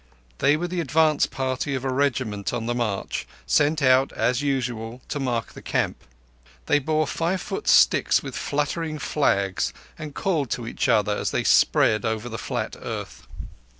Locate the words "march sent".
2.73-3.83